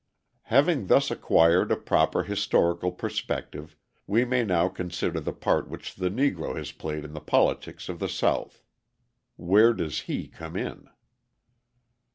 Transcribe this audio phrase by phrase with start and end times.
[0.45, 3.75] Having thus acquired a proper historical perspective,
[4.07, 7.99] we may now consider the part which the Negro has played in the politics of
[7.99, 8.63] the South.
[9.35, 10.89] Where does he come in?